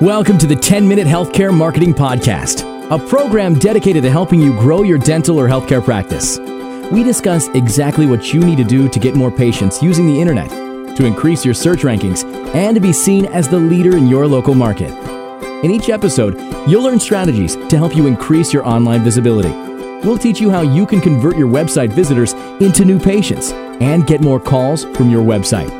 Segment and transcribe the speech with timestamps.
[0.00, 4.84] Welcome to the 10 Minute Healthcare Marketing Podcast, a program dedicated to helping you grow
[4.84, 6.38] your dental or healthcare practice.
[6.92, 10.50] We discuss exactly what you need to do to get more patients using the internet,
[10.96, 12.22] to increase your search rankings,
[12.54, 14.92] and to be seen as the leader in your local market.
[15.64, 16.38] In each episode,
[16.70, 19.50] you'll learn strategies to help you increase your online visibility.
[20.06, 24.20] We'll teach you how you can convert your website visitors into new patients and get
[24.20, 25.77] more calls from your website.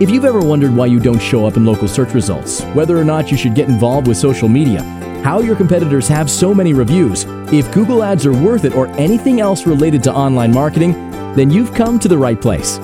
[0.00, 3.04] If you've ever wondered why you don't show up in local search results, whether or
[3.04, 4.82] not you should get involved with social media,
[5.22, 9.40] how your competitors have so many reviews, if Google Ads are worth it, or anything
[9.40, 10.94] else related to online marketing,
[11.36, 12.80] then you've come to the right place.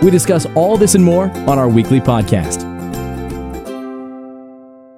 [0.00, 2.62] We discuss all this and more on our weekly podcast.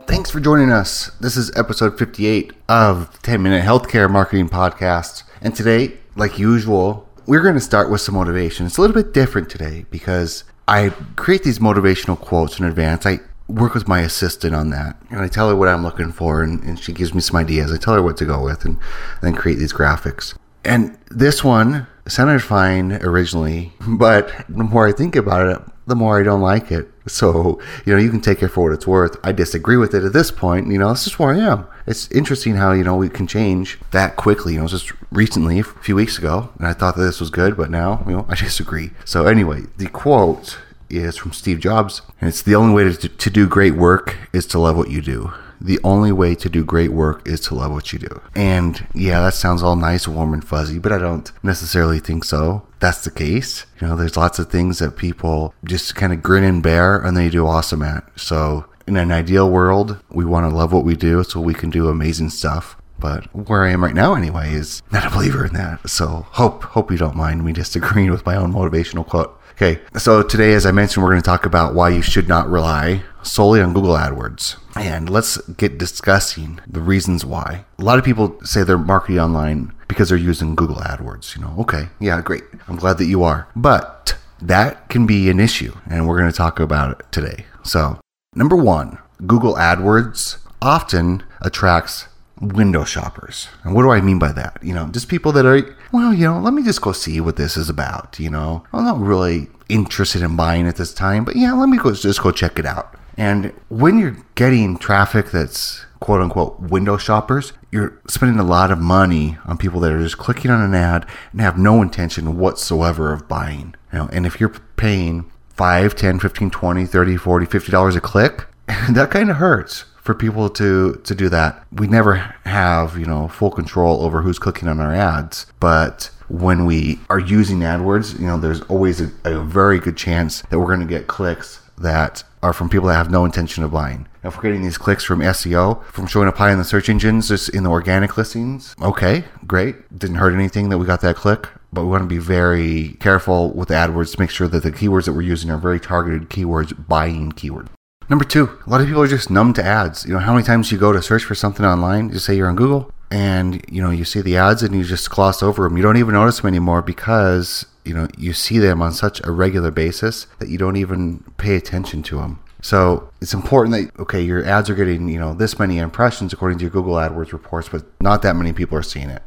[0.06, 1.10] Thanks for joining us.
[1.18, 5.24] This is episode 58 of the 10 Minute Healthcare Marketing Podcast.
[5.42, 8.66] And today, like usual, we're going to start with some motivation.
[8.66, 13.06] It's a little bit different today because I create these motivational quotes in advance.
[13.06, 16.42] I work with my assistant on that and I tell her what I'm looking for
[16.42, 17.72] and, and she gives me some ideas.
[17.72, 18.78] I tell her what to go with and
[19.22, 20.34] then create these graphics.
[20.66, 26.18] And this one sounded fine originally, but the more I think about it, the more
[26.18, 26.88] I don't like it.
[27.06, 29.16] So, you know, you can take it for what it's worth.
[29.22, 30.66] I disagree with it at this point.
[30.66, 31.66] You know, this is where I am.
[31.86, 34.54] It's interesting how, you know, we can change that quickly.
[34.54, 37.56] You know, just recently, a few weeks ago, and I thought that this was good,
[37.56, 38.90] but now, you know, I disagree.
[39.04, 40.58] So, anyway, the quote
[40.90, 44.46] is from Steve Jobs, and it's the only way to, to do great work is
[44.46, 47.72] to love what you do the only way to do great work is to love
[47.72, 48.20] what you do.
[48.34, 52.66] And yeah, that sounds all nice, warm, and fuzzy, but I don't necessarily think so.
[52.80, 53.66] That's the case.
[53.80, 57.16] You know, there's lots of things that people just kind of grin and bear and
[57.16, 58.04] they do awesome at.
[58.18, 61.70] So, in an ideal world, we want to love what we do so we can
[61.70, 62.76] do amazing stuff.
[62.98, 65.88] But where I am right now, anyway, is not a believer in that.
[65.88, 69.38] So hope hope you don't mind me disagreeing with my own motivational quote.
[69.52, 72.48] Okay, so today, as I mentioned, we're going to talk about why you should not
[72.48, 74.56] rely solely on Google AdWords.
[74.78, 77.64] And let's get discussing the reasons why.
[77.78, 81.34] A lot of people say they're marketing online because they're using Google AdWords.
[81.34, 82.44] You know, okay, yeah, great.
[82.68, 83.48] I'm glad that you are.
[83.56, 87.46] But that can be an issue, and we're going to talk about it today.
[87.62, 87.98] So,
[88.34, 92.08] number one, Google AdWords often attracts
[92.40, 93.48] window shoppers.
[93.64, 94.58] And what do I mean by that?
[94.62, 97.36] You know, just people that are, well, you know, let me just go see what
[97.36, 98.18] this is about.
[98.18, 101.78] You know, I'm not really interested in buying at this time, but yeah, let me
[101.78, 102.94] go just go check it out.
[103.16, 108.78] And when you're getting traffic that's quote unquote window shoppers, you're spending a lot of
[108.78, 113.12] money on people that are just clicking on an ad and have no intention whatsoever
[113.12, 113.74] of buying.
[113.92, 118.00] You know, and if you're paying 5, 10, 15, 20, 30, 40, 50 dollars a
[118.00, 118.46] click,
[118.90, 121.66] that kind of hurts for people to to do that.
[121.72, 126.66] We never have, you know, full control over who's clicking on our ads, but when
[126.66, 130.66] we are using AdWords, you know, there's always a, a very good chance that we're
[130.66, 134.06] going to get clicks that are from people that have no intention of buying.
[134.22, 136.88] Now, if we're getting these clicks from SEO, from showing up high in the search
[136.88, 139.96] engines, just in the organic listings, okay, great.
[139.96, 143.52] Didn't hurt anything that we got that click, but we want to be very careful
[143.52, 146.74] with AdWords to make sure that the keywords that we're using are very targeted keywords,
[146.88, 147.68] buying keywords.
[148.08, 150.06] Number two, a lot of people are just numb to ads.
[150.06, 152.48] You know, how many times you go to search for something online, you say you're
[152.48, 155.76] on Google, and you know, you see the ads and you just gloss over them.
[155.76, 159.30] You don't even notice them anymore because you know you see them on such a
[159.30, 164.20] regular basis that you don't even pay attention to them so it's important that okay
[164.20, 167.68] your ads are getting you know this many impressions according to your google adwords reports
[167.68, 169.22] but not that many people are seeing it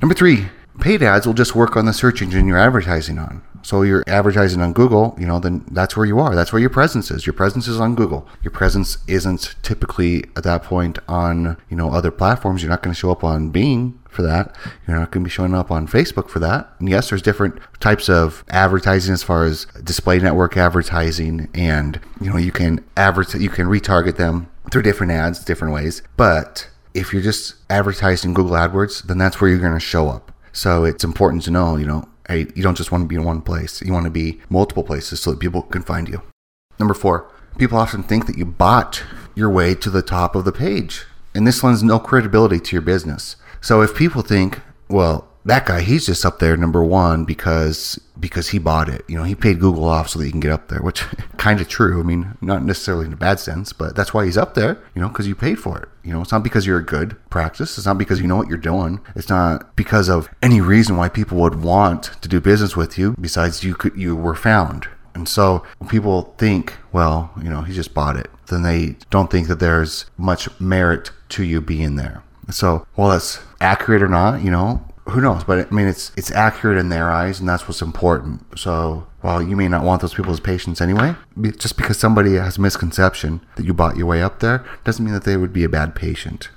[0.00, 0.48] number three
[0.80, 4.62] paid ads will just work on the search engine you're advertising on so you're advertising
[4.62, 6.34] on Google, you know, then that's where you are.
[6.34, 7.26] That's where your presence is.
[7.26, 8.26] Your presence is on Google.
[8.42, 12.62] Your presence isn't typically at that point on, you know, other platforms.
[12.62, 14.54] You're not going to show up on Bing for that.
[14.86, 16.72] You're not going to be showing up on Facebook for that.
[16.78, 22.30] And yes, there's different types of advertising as far as display network advertising and, you
[22.30, 26.02] know, you can advertise you can retarget them through different ads, different ways.
[26.16, 30.32] But if you're just advertising Google AdWords, then that's where you're going to show up.
[30.52, 33.24] So it's important to know, you know, hey, you don't just want to be in
[33.24, 33.80] one place.
[33.82, 36.22] You want to be multiple places so that people can find you.
[36.78, 39.02] Number four, people often think that you bought
[39.34, 41.04] your way to the top of the page.
[41.34, 43.36] And this lends no credibility to your business.
[43.60, 48.50] So if people think, well, that guy, he's just up there number one because because
[48.50, 49.02] he bought it.
[49.08, 51.00] You know, he paid Google off so that he can get up there, which
[51.38, 52.00] kind of true.
[52.00, 54.78] I mean, not necessarily in a bad sense, but that's why he's up there.
[54.94, 55.88] You know, because you paid for it.
[56.04, 57.78] You know, it's not because you're a good practice.
[57.78, 59.00] It's not because you know what you're doing.
[59.14, 63.14] It's not because of any reason why people would want to do business with you
[63.20, 64.88] besides you could you were found.
[65.14, 69.48] And so people think, well, you know, he just bought it, then they don't think
[69.48, 72.22] that there's much merit to you being there.
[72.52, 75.44] So, while that's accurate or not, you know, who knows?
[75.44, 78.58] But I mean, it's it's accurate in their eyes, and that's what's important.
[78.58, 81.14] So while you may not want those people as patients anyway,
[81.58, 85.14] just because somebody has a misconception that you bought your way up there doesn't mean
[85.14, 86.48] that they would be a bad patient.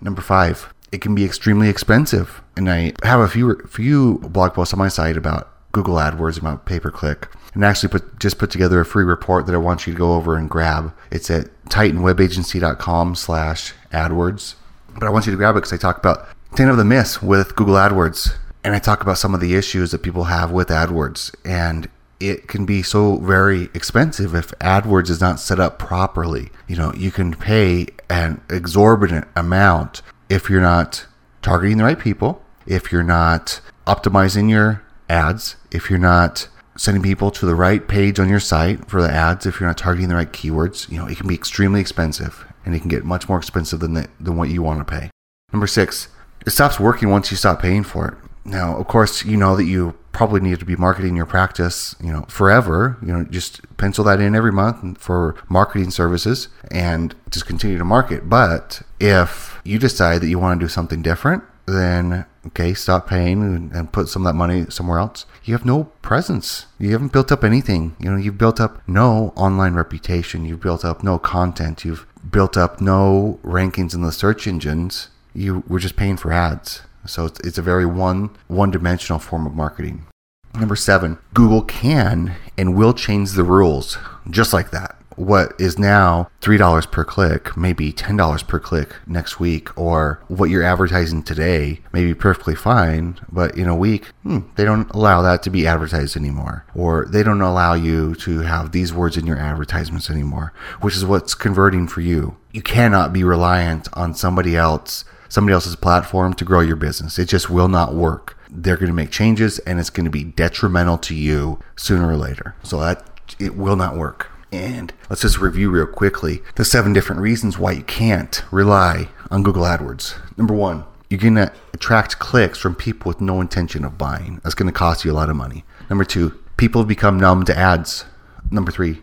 [0.00, 4.72] Number five, it can be extremely expensive, and I have a few few blog posts
[4.72, 8.50] on my site about Google AdWords about pay per click, and actually put just put
[8.50, 10.94] together a free report that I want you to go over and grab.
[11.10, 14.54] It's at titanwebagency.com/slash AdWords.
[14.98, 16.26] But I want you to grab it because I talk about
[16.56, 18.34] 10 of the myths with Google AdWords.
[18.64, 21.34] And I talk about some of the issues that people have with AdWords.
[21.44, 21.88] And
[22.18, 26.50] it can be so very expensive if AdWords is not set up properly.
[26.66, 31.06] You know, you can pay an exorbitant amount if you're not
[31.42, 37.30] targeting the right people, if you're not optimizing your ads, if you're not sending people
[37.30, 40.14] to the right page on your site for the ads, if you're not targeting the
[40.14, 43.38] right keywords, you know, it can be extremely expensive and it can get much more
[43.38, 45.10] expensive than the, than what you want to pay.
[45.52, 46.08] Number 6,
[46.44, 48.14] it stops working once you stop paying for it.
[48.44, 52.12] Now, of course, you know that you probably need to be marketing your practice, you
[52.12, 52.96] know, forever.
[53.02, 57.84] You know, just pencil that in every month for marketing services and just continue to
[57.84, 58.28] market.
[58.28, 63.42] But if you decide that you want to do something different, then okay, stop paying
[63.42, 65.26] and, and, put some of that money somewhere else.
[65.44, 66.66] You have no presence.
[66.78, 67.96] You haven't built up anything.
[67.98, 70.44] You know, you've built up no online reputation.
[70.44, 71.84] You've built up no content.
[71.84, 76.82] You've built up no rankings in the search engines you were just paying for ads.
[77.04, 80.06] So it's, it's a very one one dimensional form of marketing.
[80.54, 83.98] Number seven, Google can and will change the rules
[84.30, 84.95] just like that.
[85.16, 90.62] What is now $3 per click, maybe $10 per click next week, or what you're
[90.62, 95.42] advertising today may be perfectly fine, but in a week, hmm, they don't allow that
[95.44, 96.66] to be advertised anymore.
[96.74, 101.04] Or they don't allow you to have these words in your advertisements anymore, which is
[101.04, 102.36] what's converting for you.
[102.52, 107.18] You cannot be reliant on somebody else somebody else's platform to grow your business.
[107.18, 108.38] It just will not work.
[108.50, 112.16] They're going to make changes and it's going to be detrimental to you sooner or
[112.16, 112.54] later.
[112.62, 113.04] So that
[113.38, 114.30] it will not work.
[114.56, 119.42] And let's just review real quickly the seven different reasons why you can't rely on
[119.42, 120.16] Google AdWords.
[120.36, 124.40] Number one, you're going to attract clicks from people with no intention of buying.
[124.42, 125.64] That's going to cost you a lot of money.
[125.88, 128.04] Number two, people have become numb to ads.
[128.50, 129.02] Number three,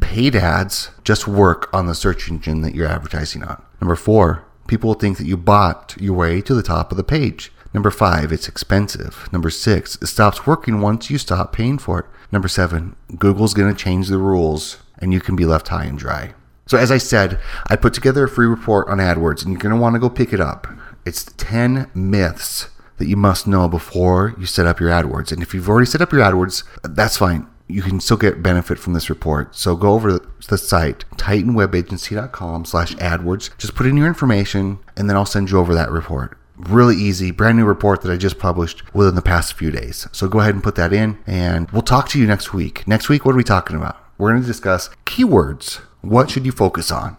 [0.00, 3.62] paid ads just work on the search engine that you're advertising on.
[3.80, 7.04] Number four, People will think that you bought your way to the top of the
[7.04, 7.52] page.
[7.72, 9.28] Number five, it's expensive.
[9.32, 12.06] Number six, it stops working once you stop paying for it.
[12.32, 15.98] Number seven, Google's going to change the rules and you can be left high and
[15.98, 16.34] dry.
[16.66, 17.38] So, as I said,
[17.68, 20.10] I put together a free report on AdWords and you're going to want to go
[20.10, 20.66] pick it up.
[21.04, 25.30] It's 10 myths that you must know before you set up your AdWords.
[25.30, 28.78] And if you've already set up your AdWords, that's fine you can still get benefit
[28.78, 29.54] from this report.
[29.56, 33.56] So go over to the site, titanwebagency.com slash AdWords.
[33.58, 36.38] Just put in your information and then I'll send you over that report.
[36.56, 40.08] Really easy, brand new report that I just published within the past few days.
[40.12, 42.86] So go ahead and put that in and we'll talk to you next week.
[42.86, 44.05] Next week, what are we talking about?
[44.18, 45.80] We're going to discuss keywords.
[46.00, 47.18] What should you focus on?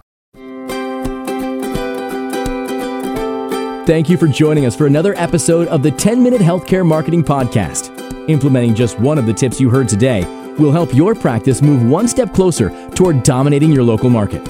[3.85, 7.93] Thank you for joining us for another episode of the 10 Minute Healthcare Marketing Podcast.
[8.27, 10.25] Implementing just one of the tips you heard today
[10.59, 14.41] will help your practice move one step closer toward dominating your local market.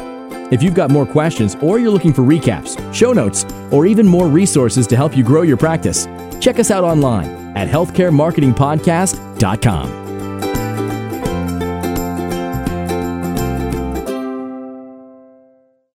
[0.51, 4.27] If you've got more questions or you're looking for recaps, show notes, or even more
[4.27, 6.07] resources to help you grow your practice,
[6.39, 10.06] check us out online at healthcaremarketingpodcast.com.